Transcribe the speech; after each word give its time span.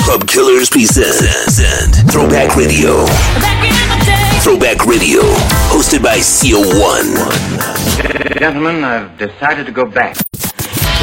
Club 0.00 0.26
Killers 0.26 0.68
present 0.70 1.94
Throwback 2.10 2.56
Radio. 2.56 3.06
Throwback 4.42 4.86
Radio, 4.86 5.22
hosted 5.70 6.02
by 6.02 6.18
CO1. 6.18 7.14
Gentlemen, 8.38 8.82
I've 8.82 9.16
decided 9.18 9.66
to 9.66 9.72
go 9.72 9.84
back. 9.84 10.16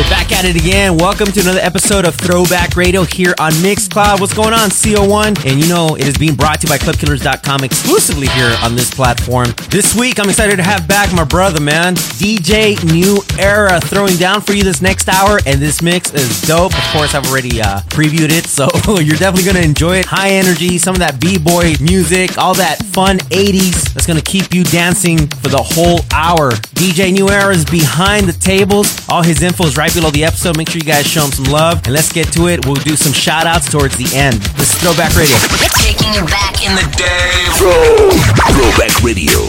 We're 0.01 0.09
back 0.09 0.31
at 0.31 0.45
it 0.45 0.55
again. 0.55 0.97
Welcome 0.97 1.27
to 1.27 1.41
another 1.41 1.59
episode 1.59 2.05
of 2.05 2.15
Throwback 2.15 2.75
Radio 2.75 3.03
here 3.03 3.35
on 3.38 3.51
Mixcloud. 3.61 4.20
What's 4.20 4.33
going 4.33 4.51
on, 4.51 4.71
CO1? 4.71 5.45
And 5.45 5.61
you 5.61 5.70
know, 5.70 5.95
it 5.95 6.07
is 6.07 6.17
being 6.17 6.34
brought 6.34 6.59
to 6.61 6.66
you 6.66 6.73
by 6.73 6.79
ClubKillers.com 6.79 7.63
exclusively 7.63 8.25
here 8.29 8.52
on 8.63 8.73
this 8.73 8.91
platform. 8.91 9.53
This 9.70 9.95
week, 9.95 10.20
I'm 10.20 10.27
excited 10.27 10.55
to 10.55 10.63
have 10.63 10.88
back 10.88 11.13
my 11.13 11.23
brother, 11.23 11.61
man, 11.61 11.93
DJ 12.17 12.84
New 12.91 13.21
Era, 13.38 13.79
throwing 13.79 14.17
down 14.17 14.41
for 14.41 14.53
you 14.53 14.63
this 14.63 14.81
next 14.81 15.07
hour. 15.07 15.39
And 15.45 15.61
this 15.61 15.84
mix 15.84 16.11
is 16.15 16.41
dope. 16.41 16.75
Of 16.75 16.83
course, 16.86 17.13
I've 17.13 17.27
already 17.27 17.61
uh, 17.61 17.81
previewed 17.81 18.31
it, 18.31 18.47
so 18.47 18.70
you're 18.99 19.18
definitely 19.18 19.52
going 19.52 19.61
to 19.61 19.70
enjoy 19.70 19.97
it. 19.97 20.05
High 20.05 20.31
energy, 20.31 20.79
some 20.79 20.95
of 20.95 20.99
that 20.99 21.21
B-boy 21.21 21.76
music, 21.79 22.40
all 22.40 22.55
that 22.55 22.84
fun 22.88 23.20
80s 23.29 23.93
that's 23.93 24.07
going 24.07 24.20
to 24.20 24.26
keep 24.26 24.52
you 24.52 24.63
dancing 24.63 25.27
for 25.27 25.49
the 25.49 25.62
whole 25.62 25.99
hour. 26.12 26.49
DJ 26.73 27.13
New 27.13 27.29
Era 27.29 27.54
is 27.54 27.65
behind 27.65 28.27
the 28.27 28.34
tables. 28.34 28.98
All 29.07 29.21
his 29.21 29.43
info 29.43 29.65
is 29.65 29.77
right 29.77 29.91
below 29.94 30.12
the 30.12 30.23
episode. 30.23 30.58
Make 30.58 30.70
sure 30.70 30.80
you 30.80 30.86
guys 30.86 31.05
show 31.05 31.26
him 31.26 31.31
some 31.31 31.45
love. 31.45 31.81
And 31.86 31.94
let's 31.94 32.12
get 32.12 32.32
to 32.34 32.48
it. 32.48 32.66
We'll 32.66 32.76
do 32.76 32.95
some 32.95 33.13
shout 33.13 33.45
outs 33.45 33.70
towards 33.70 33.98
the 33.98 34.08
end. 34.16 34.36
This 34.58 34.73
is 34.73 34.80
Throwback 34.80 35.16
Radio. 35.16 35.36
Taking 35.82 36.13
you 36.13 36.26
back 36.27 36.63
in 36.63 36.76
the 36.76 36.86
day. 36.95 37.32
Throw, 37.58 38.12
Throwback 38.54 39.04
Radio. 39.04 39.40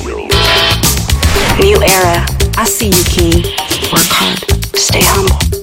New 1.60 1.78
era. 1.82 2.26
I 2.56 2.64
see 2.64 2.88
you, 2.88 3.04
King. 3.04 3.42
Work 3.92 4.08
hard. 4.10 4.76
Stay 4.76 5.00
humble. 5.02 5.61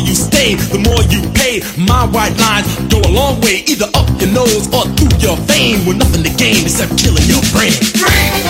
Longer 0.00 0.10
you 0.10 0.16
stay, 0.16 0.54
the 0.54 0.78
more 0.78 1.02
you 1.12 1.20
pay. 1.32 1.60
My 1.76 2.06
white 2.06 2.36
lines 2.38 2.66
go 2.88 3.00
a 3.00 3.12
long 3.12 3.40
way, 3.40 3.62
either 3.66 3.86
up 3.94 4.08
your 4.20 4.32
nose 4.32 4.66
or 4.72 4.84
through 4.96 5.16
your 5.18 5.36
vein. 5.46 5.84
With 5.86 5.98
nothing 5.98 6.22
to 6.24 6.30
gain 6.30 6.64
except 6.64 6.96
killing 6.98 7.24
your 7.28 7.42
brain. 7.52 7.72
Higher, 7.96 8.49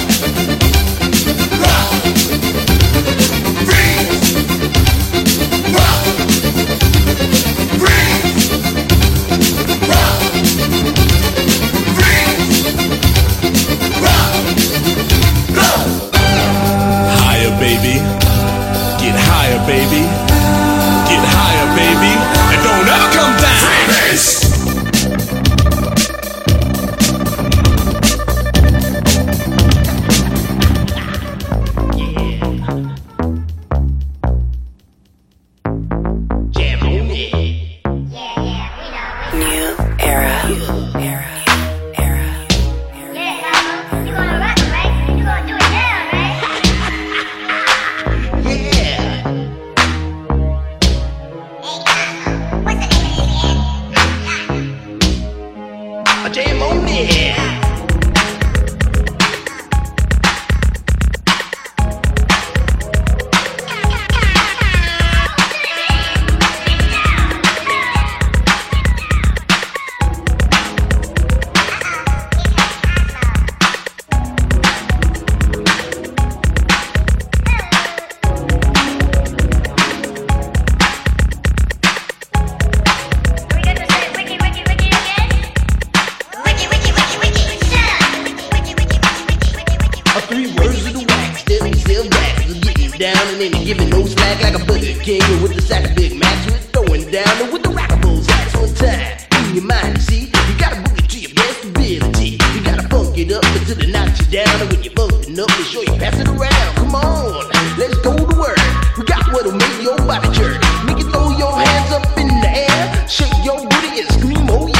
Come 106.77 106.95
on, 106.95 107.49
let's 107.79 107.97
go 108.01 108.17
to 108.17 108.37
work. 108.39 108.59
We 108.99 109.05
got 109.05 109.27
what'll 109.33 109.53
make 109.53 109.83
your 109.83 109.97
body 109.99 110.29
jerk. 110.37 110.61
Make 110.85 110.99
you 110.99 111.11
throw 111.11 111.31
your 111.37 111.53
hands 111.53 111.93
up 111.93 112.07
in 112.19 112.29
the 112.29 112.51
air, 112.51 113.09
shake 113.09 113.33
your 113.45 113.61
booty 113.61 114.01
and 114.01 114.09
scream, 114.13 114.47
oh 114.51 114.67
yeah. 114.69 114.80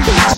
New 0.00 0.30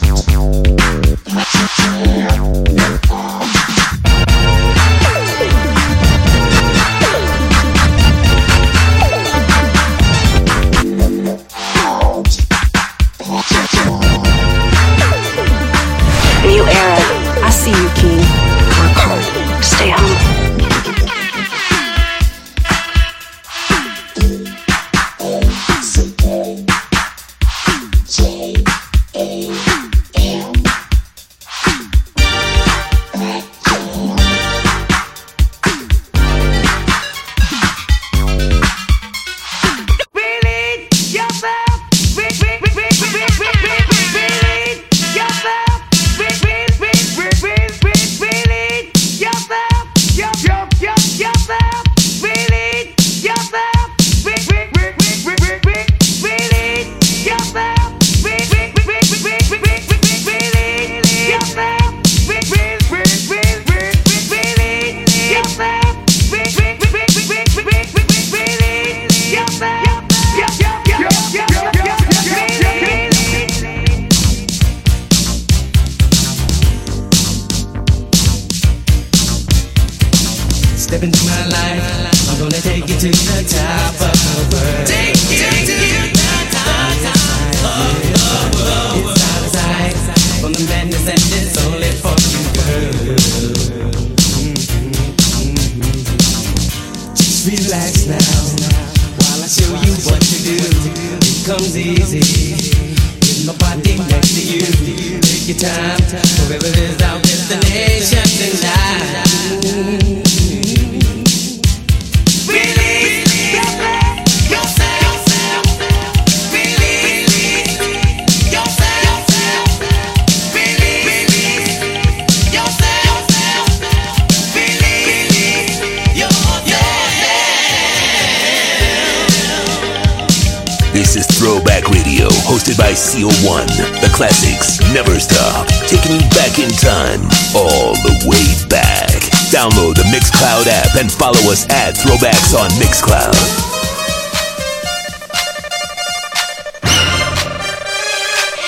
hosted 132.63 132.79
by 132.79 132.93
CO1. 132.93 133.67
The 134.01 134.11
classics 134.15 134.79
never 134.95 135.19
stop, 135.19 135.67
taking 135.87 136.13
you 136.13 136.29
back 136.31 136.59
in 136.59 136.71
time, 136.71 137.23
all 137.55 137.95
the 137.95 138.25
way 138.27 138.69
back. 138.69 139.11
Download 139.51 139.95
the 139.95 140.05
Mixcloud 140.05 140.67
app 140.67 140.97
and 140.97 141.11
follow 141.11 141.41
us 141.51 141.69
at 141.71 141.95
Throwbacks 141.95 142.55
on 142.55 142.71
Mixcloud. 142.79 143.35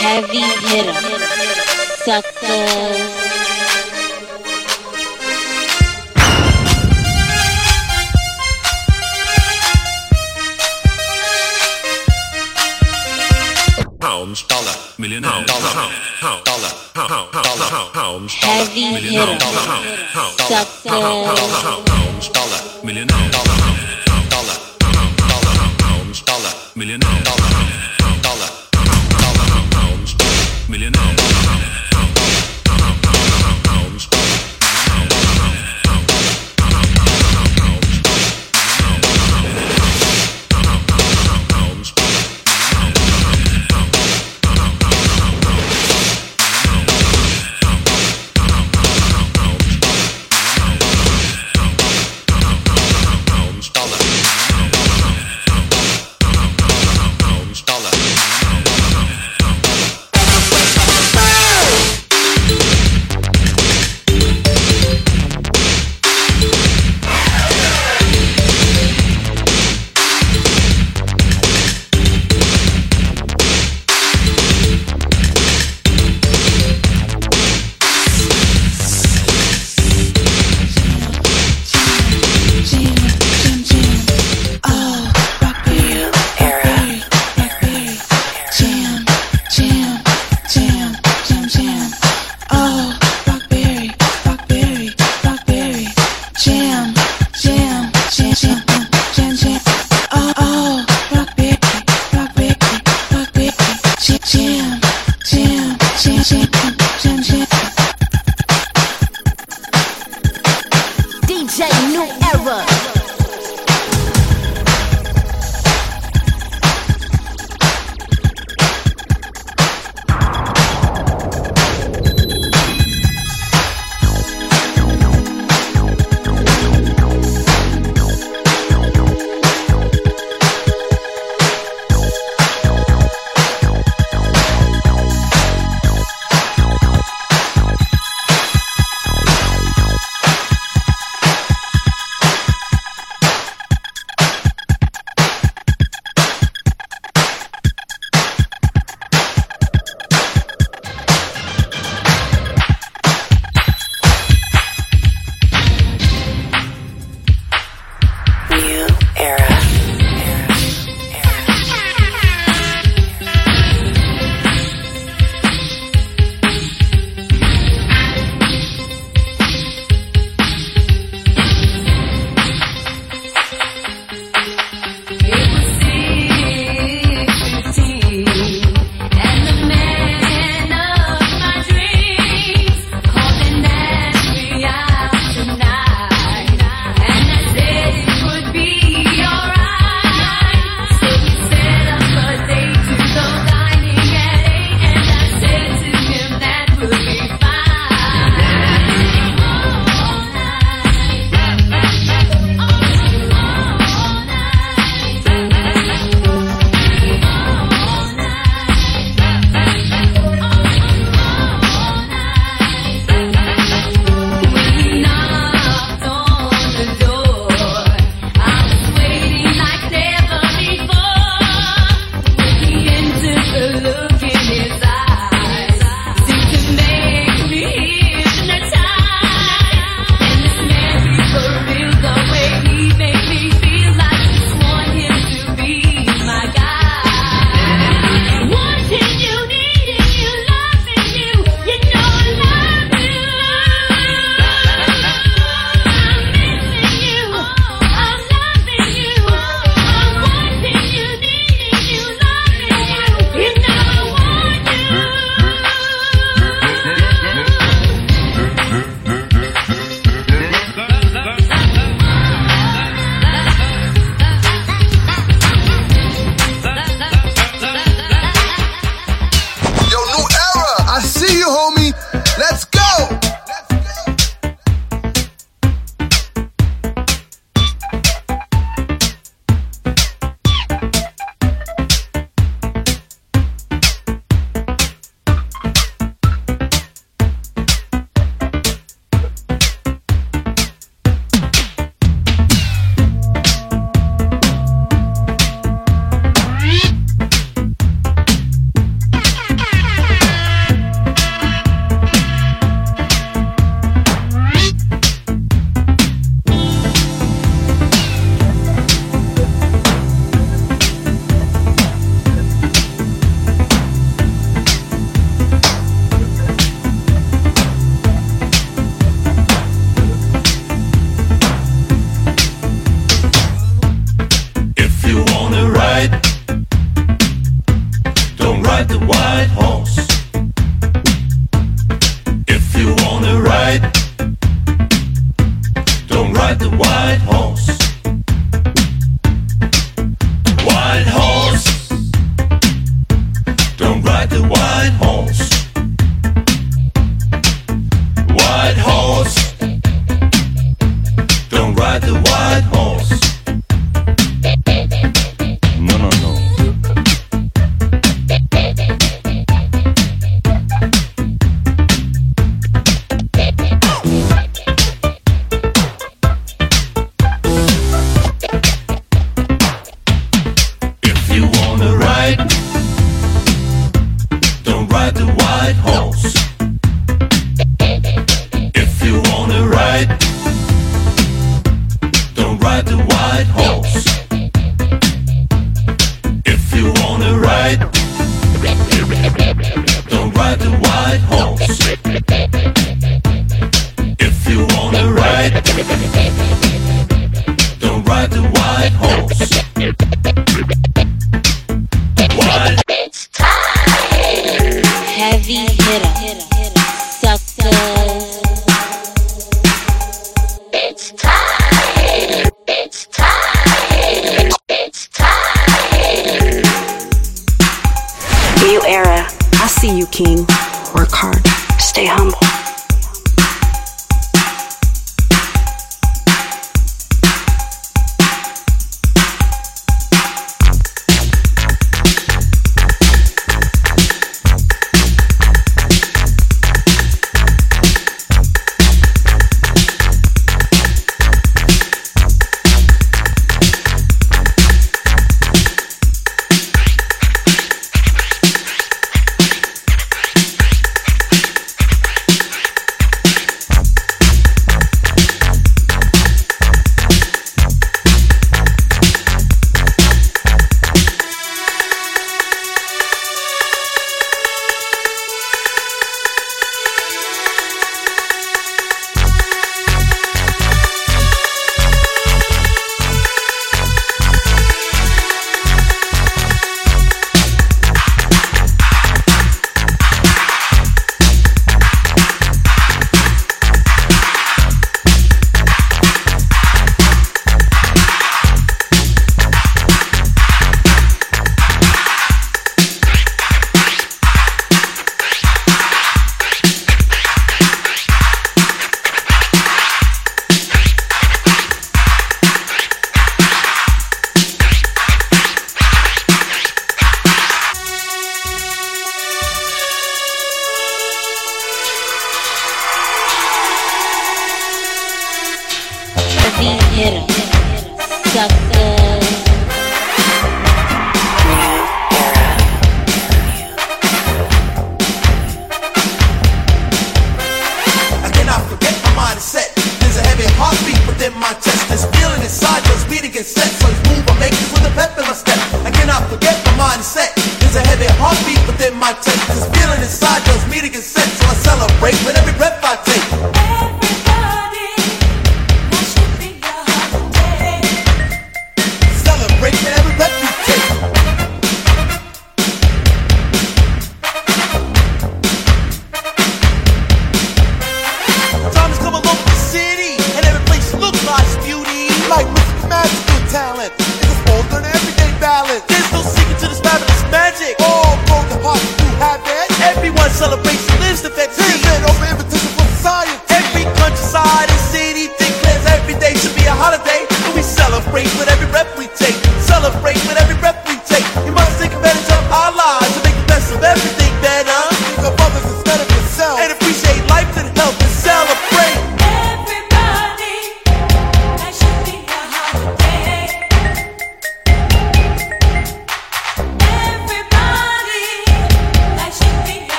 Heavy 0.00 0.40
hitter, 0.40 1.26
suckers. 2.04 3.21
Pounds, 14.32 14.44
dollar, 14.48 14.74
million, 14.98 15.22
dollar, 15.22 15.44
pound, 15.44 16.44
dollar, 16.44 16.70
pound, 16.94 17.32
dollar, 17.32 17.92
pounds, 17.92 18.32
Heavy 18.32 18.80
hitter, 18.80 19.38
suckers. 20.48 20.88
pounds, 21.84 22.28
dollar, 22.30 22.60
million, 22.82 23.06
dollar, 23.08 23.28
dollar, 24.32 24.56
dollar, 24.80 25.68
pounds, 25.84 26.22
dollar, 26.22 26.52
million, 26.74 27.00
dollar, 27.00 27.24
dollar, 27.24 27.51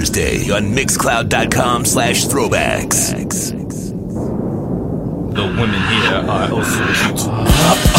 Thursday 0.00 0.50
on 0.50 0.72
Mixcloud.com 0.72 1.84
slash 1.84 2.24
throwbacks. 2.24 3.10
The 5.34 5.42
women 5.42 5.82
here 5.88 6.14
are 6.26 6.50
also 6.50 6.86
beautiful. 6.86 7.89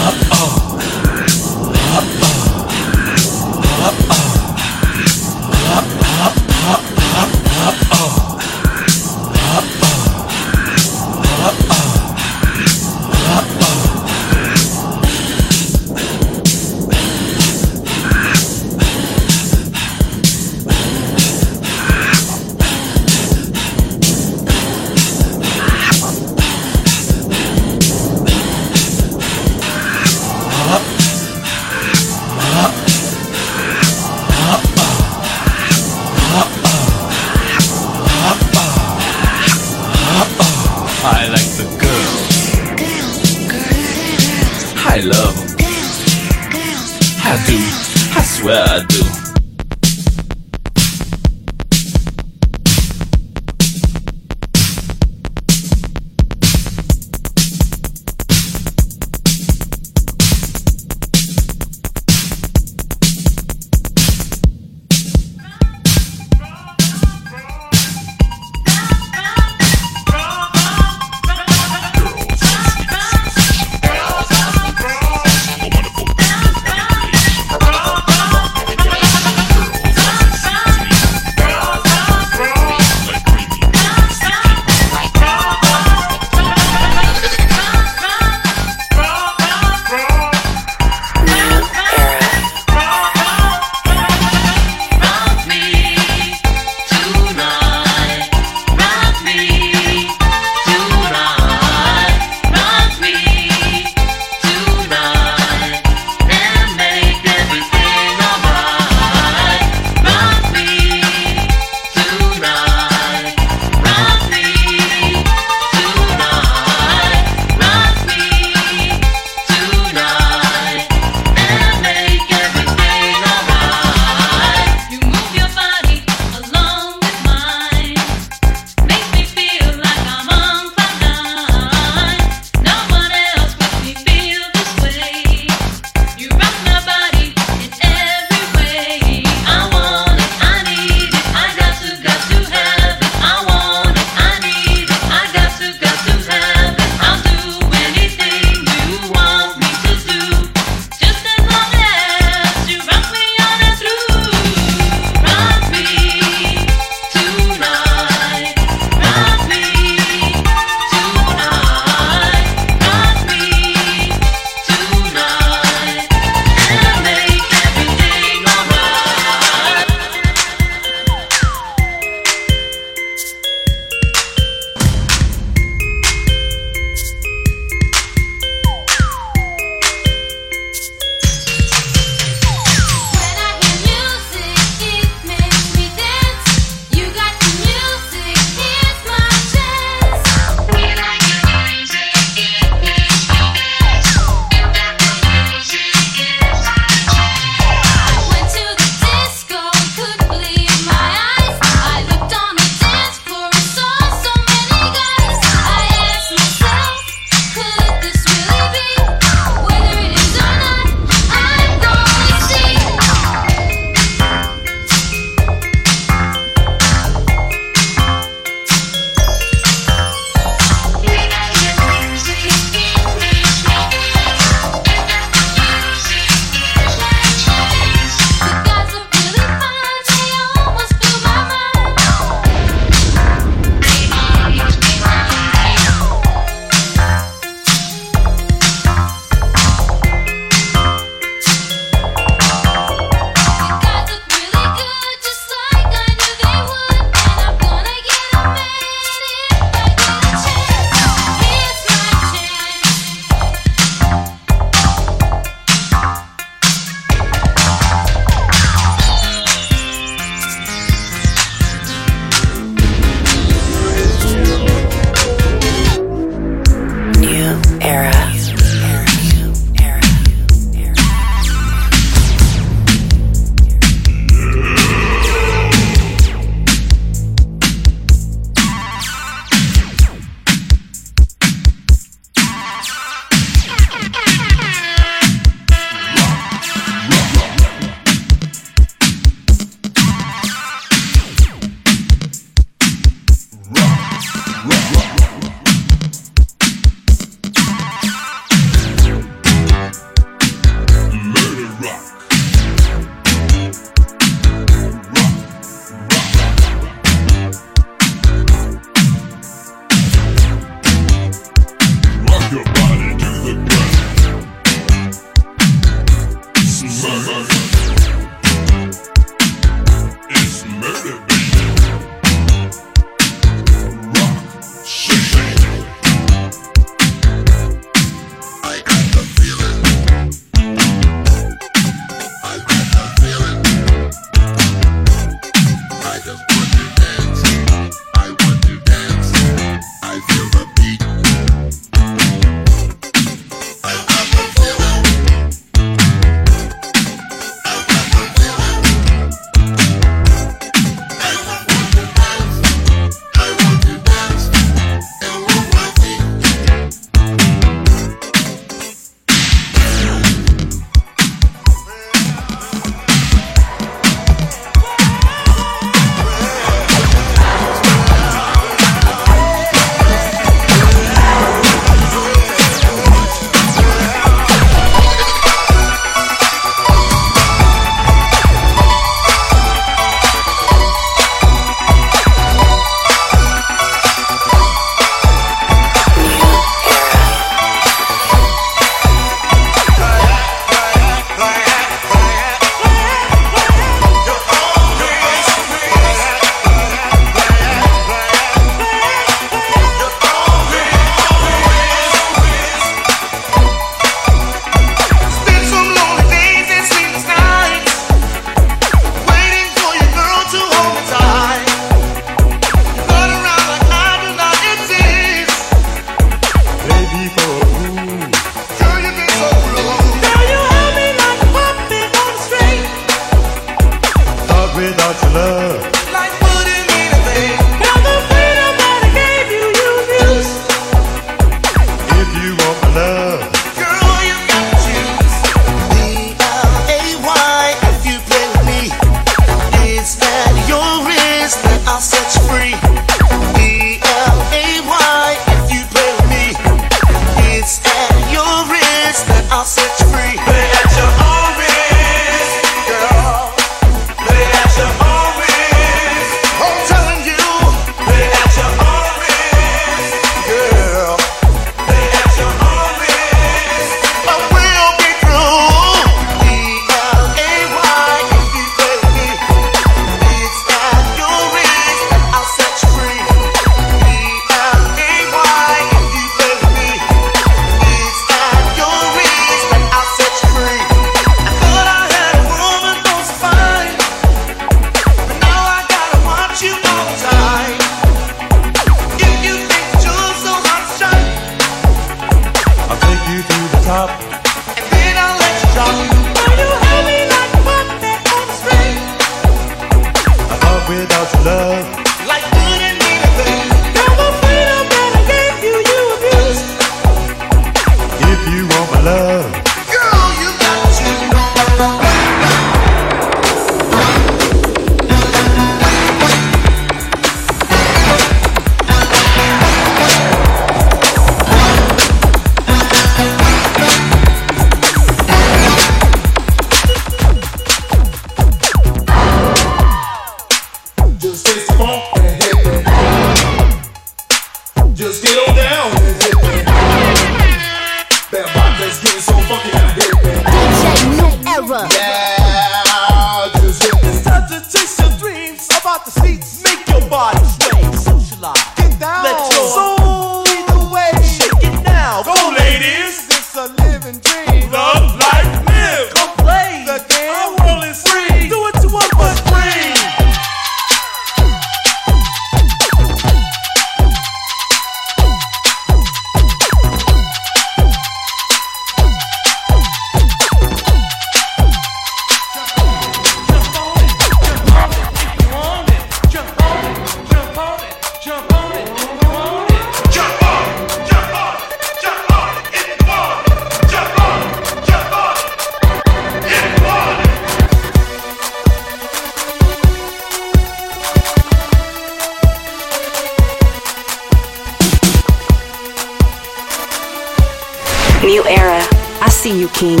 you, 599.54 599.68
King. 599.68 600.00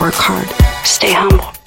Work 0.00 0.14
hard. 0.14 0.48
Stay 0.84 1.12
humble. 1.12 1.57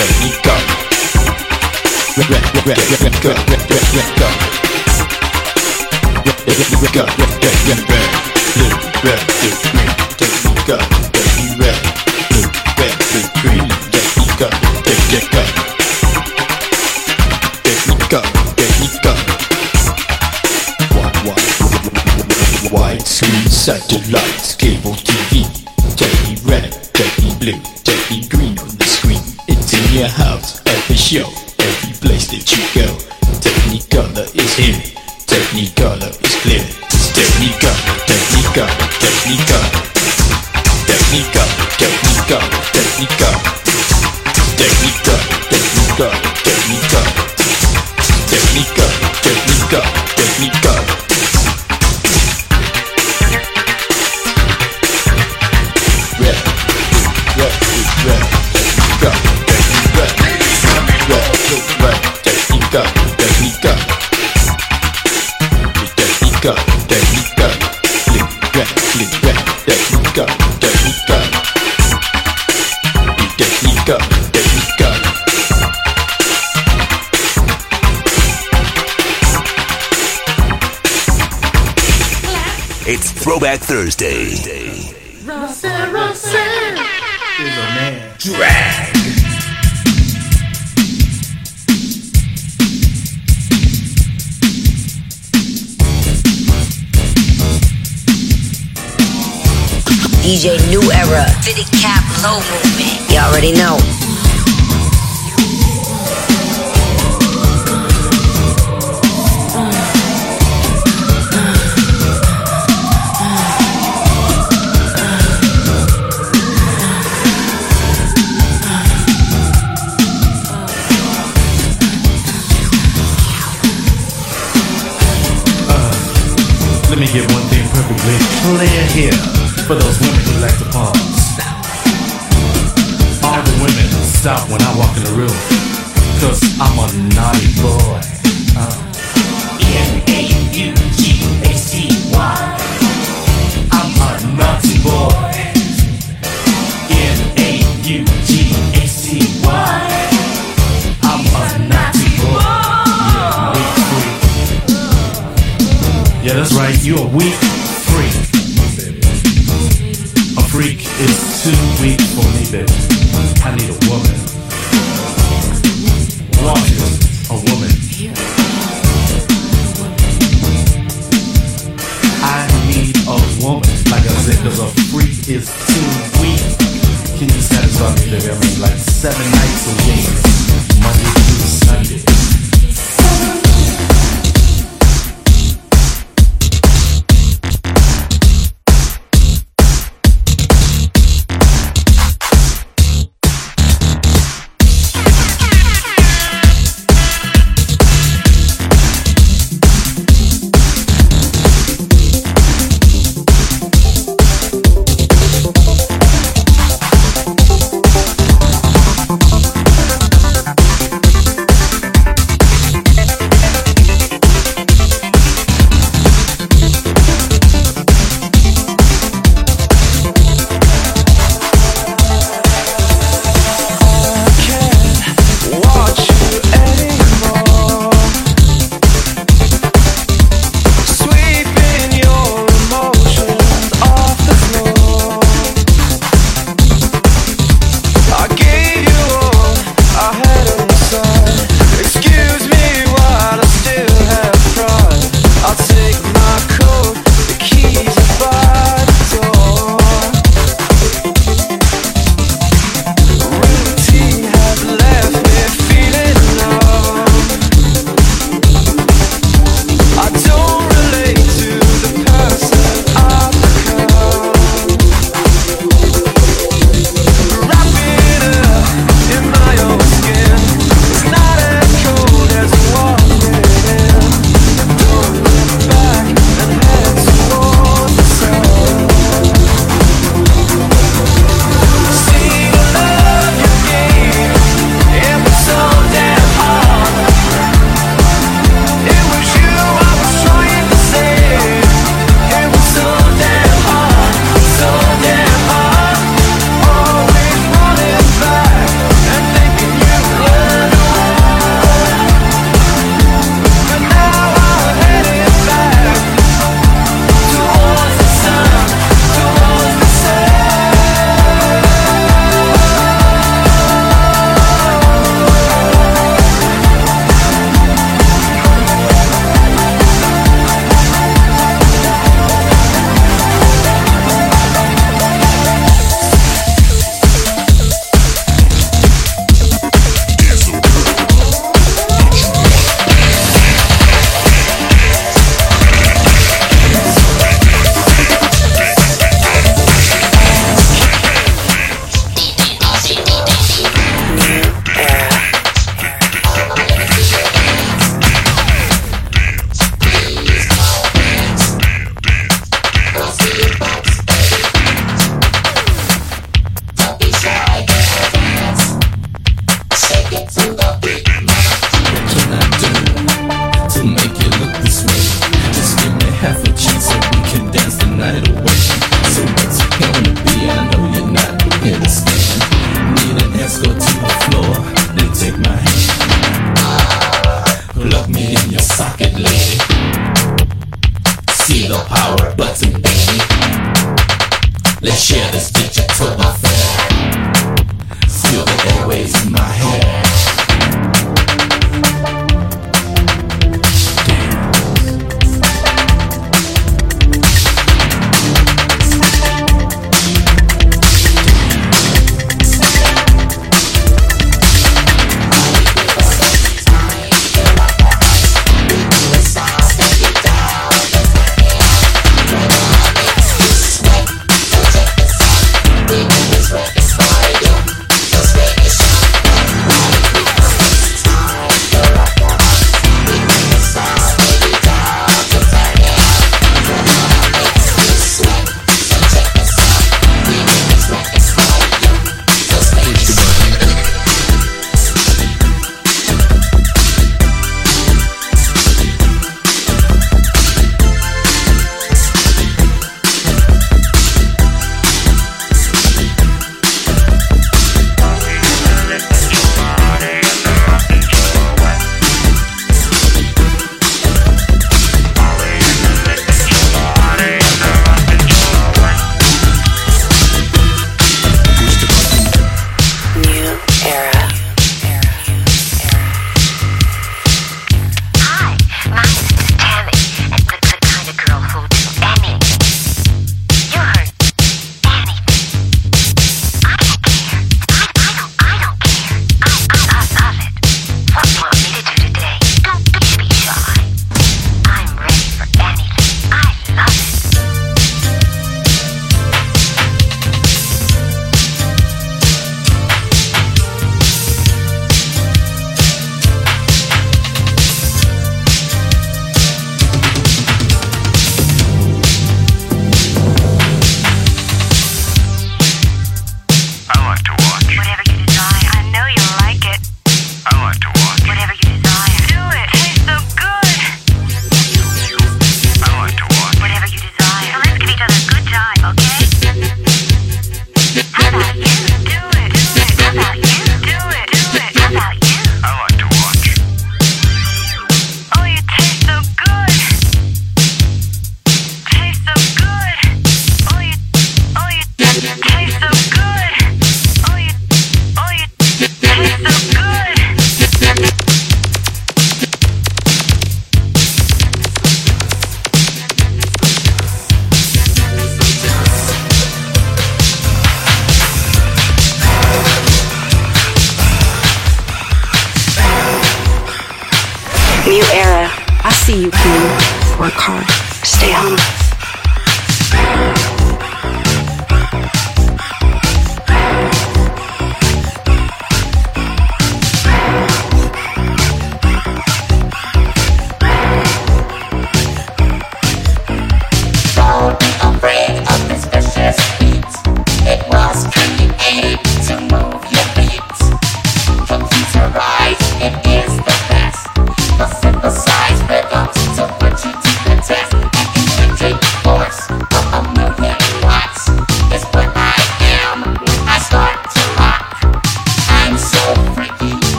Rico. 0.00 0.54
Rico. 2.16 2.38
Rico. 2.64 3.00
Rico. 3.00 3.34
Rico. 3.92 4.28
Rico. 6.76 7.04
Rico. 7.04 7.06
Rico. 7.06 7.70
satellite. 23.60 24.29
Show. 31.10 31.49
Throwback 83.30 83.60
Thursday. 83.60 84.30
Russell, 85.24 85.70
Russell 85.92 86.40
is 87.38 87.56
a 87.56 87.68
man. 87.76 88.16
Drag. 88.18 88.92
DJ 100.24 100.58
New 100.68 100.90
Era, 100.90 101.24
Fitted 101.44 101.70
Cap, 101.80 102.02
Low 102.24 102.40
Movement. 102.50 103.12
You 103.12 103.18
already 103.20 103.52
know. 103.52 103.99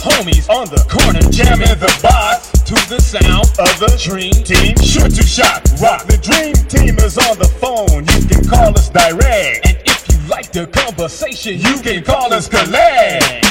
homies 0.00 0.48
on 0.48 0.66
the 0.68 0.80
corner 0.88 1.20
jamming 1.30 1.78
the 1.78 1.92
box 2.02 2.50
to 2.64 2.74
the 2.88 3.00
sound 3.00 3.46
of 3.58 3.72
the 3.78 3.92
Dream 4.00 4.32
Team 4.32 4.76
Sure 4.80 5.08
to 5.08 5.22
shot, 5.22 5.60
Rock. 5.80 6.06
The 6.06 6.16
Dream 6.16 6.54
Team 6.68 6.98
is 7.04 7.18
on 7.18 7.38
the 7.38 7.48
phone. 7.60 8.04
You 8.08 8.26
can 8.28 8.48
call 8.48 8.76
us 8.76 8.88
direct. 8.88 9.66
And 9.66 9.76
if 9.84 10.08
you 10.10 10.28
like 10.28 10.52
the 10.52 10.66
conversation, 10.66 11.60
you 11.60 11.80
can 11.80 12.02
call 12.02 12.32
us 12.32 12.48
collect. 12.48 13.46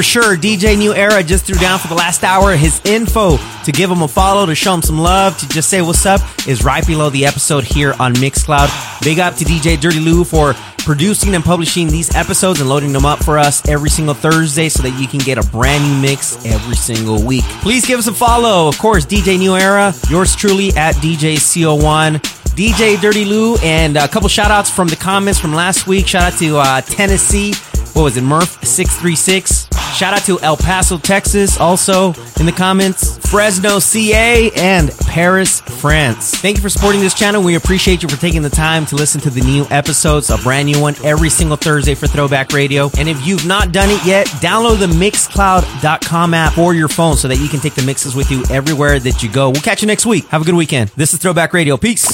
For 0.00 0.04
sure. 0.04 0.34
DJ 0.34 0.78
New 0.78 0.94
Era 0.94 1.22
just 1.22 1.44
threw 1.44 1.56
down 1.56 1.78
for 1.78 1.88
the 1.88 1.94
last 1.94 2.24
hour. 2.24 2.56
His 2.56 2.80
info 2.86 3.36
to 3.64 3.70
give 3.70 3.90
him 3.90 4.00
a 4.00 4.08
follow, 4.08 4.46
to 4.46 4.54
show 4.54 4.72
him 4.72 4.80
some 4.80 4.98
love, 4.98 5.36
to 5.36 5.48
just 5.48 5.68
say 5.68 5.82
what's 5.82 6.06
up 6.06 6.22
is 6.48 6.64
right 6.64 6.86
below 6.86 7.10
the 7.10 7.26
episode 7.26 7.64
here 7.64 7.92
on 8.00 8.14
Mixcloud. 8.14 8.70
Big 9.02 9.18
up 9.18 9.34
to 9.34 9.44
DJ 9.44 9.78
Dirty 9.78 10.00
Lou 10.00 10.24
for 10.24 10.54
producing 10.78 11.34
and 11.34 11.44
publishing 11.44 11.88
these 11.88 12.14
episodes 12.14 12.60
and 12.60 12.68
loading 12.70 12.94
them 12.94 13.04
up 13.04 13.22
for 13.22 13.36
us 13.36 13.68
every 13.68 13.90
single 13.90 14.14
Thursday 14.14 14.70
so 14.70 14.82
that 14.82 14.98
you 14.98 15.06
can 15.06 15.18
get 15.18 15.36
a 15.36 15.46
brand 15.50 15.84
new 15.84 16.00
mix 16.00 16.42
every 16.46 16.76
single 16.76 17.22
week. 17.22 17.44
Please 17.60 17.86
give 17.86 17.98
us 17.98 18.06
a 18.06 18.14
follow. 18.14 18.68
Of 18.68 18.78
course, 18.78 19.04
DJ 19.04 19.38
New 19.38 19.54
Era, 19.54 19.92
yours 20.08 20.34
truly 20.34 20.70
at 20.78 20.94
DJ 20.94 21.34
CO1. 21.34 22.22
DJ 22.56 22.98
Dirty 23.02 23.26
Lou, 23.26 23.56
and 23.56 23.98
a 23.98 24.08
couple 24.08 24.30
shout 24.30 24.50
outs 24.50 24.70
from 24.70 24.88
the 24.88 24.96
comments 24.96 25.38
from 25.38 25.52
last 25.52 25.86
week. 25.86 26.06
Shout 26.08 26.32
out 26.32 26.38
to 26.38 26.56
uh, 26.56 26.80
Tennessee. 26.80 27.52
What 27.92 28.04
was 28.04 28.16
it, 28.16 28.24
Murph636? 28.24 29.69
Shout 29.94 30.14
out 30.14 30.24
to 30.24 30.40
El 30.40 30.56
Paso, 30.56 30.98
Texas, 30.98 31.58
also 31.58 32.14
in 32.38 32.46
the 32.46 32.54
comments. 32.56 33.18
Fresno, 33.30 33.78
CA, 33.78 34.50
and 34.56 34.90
Paris, 35.06 35.60
France. 35.60 36.34
Thank 36.36 36.56
you 36.56 36.62
for 36.62 36.68
supporting 36.68 37.00
this 37.00 37.14
channel. 37.14 37.42
We 37.42 37.54
appreciate 37.54 38.02
you 38.02 38.08
for 38.08 38.16
taking 38.16 38.42
the 38.42 38.50
time 38.50 38.86
to 38.86 38.96
listen 38.96 39.20
to 39.20 39.30
the 39.30 39.40
new 39.42 39.66
episodes, 39.70 40.30
a 40.30 40.38
brand 40.38 40.66
new 40.66 40.80
one 40.80 40.94
every 41.04 41.30
single 41.30 41.56
Thursday 41.56 41.94
for 41.94 42.06
Throwback 42.06 42.52
Radio. 42.52 42.90
And 42.98 43.08
if 43.08 43.24
you've 43.26 43.46
not 43.46 43.72
done 43.72 43.88
it 43.90 44.04
yet, 44.04 44.26
download 44.40 44.78
the 44.80 44.86
Mixcloud.com 44.86 46.34
app 46.34 46.54
for 46.54 46.74
your 46.74 46.88
phone 46.88 47.16
so 47.16 47.28
that 47.28 47.36
you 47.38 47.48
can 47.48 47.60
take 47.60 47.74
the 47.74 47.84
mixes 47.84 48.14
with 48.14 48.30
you 48.30 48.42
everywhere 48.50 48.98
that 48.98 49.22
you 49.22 49.30
go. 49.30 49.50
We'll 49.50 49.62
catch 49.62 49.82
you 49.82 49.86
next 49.86 50.06
week. 50.06 50.26
Have 50.28 50.42
a 50.42 50.44
good 50.44 50.54
weekend. 50.54 50.90
This 50.96 51.12
is 51.12 51.20
Throwback 51.20 51.52
Radio. 51.52 51.76
Peace. 51.76 52.12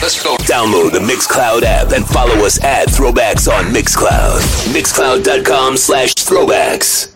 Let's 0.00 0.22
go. 0.22 0.36
Download 0.36 0.92
the 0.92 1.00
Mixcloud 1.00 1.62
app 1.62 1.92
and 1.92 2.06
follow 2.06 2.44
us 2.44 2.62
at 2.62 2.88
Throwbacks 2.88 3.50
on 3.50 3.72
Mixcloud. 3.72 4.40
Mixcloud.com 4.72 5.76
slash 5.76 6.14
throwbacks. 6.14 7.11